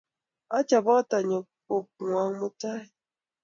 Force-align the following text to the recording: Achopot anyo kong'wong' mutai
Achopot 0.57 1.09
anyo 1.17 1.39
kong'wong' 1.67 2.37
mutai 2.39 2.83